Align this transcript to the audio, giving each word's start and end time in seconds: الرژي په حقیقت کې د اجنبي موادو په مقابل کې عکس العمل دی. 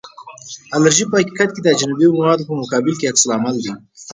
الرژي 0.75 1.05
په 1.09 1.15
حقیقت 1.21 1.49
کې 1.53 1.61
د 1.63 1.67
اجنبي 1.75 2.07
موادو 2.15 2.47
په 2.49 2.53
مقابل 2.61 2.93
کې 2.97 3.09
عکس 3.11 3.23
العمل 3.25 3.55
دی. 3.63 3.73